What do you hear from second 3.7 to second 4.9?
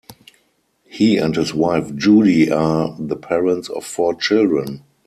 four children.